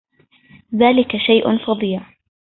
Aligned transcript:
ذلك 0.75 1.15
شيءٌ 1.17 1.57
فظيع. 1.65 2.01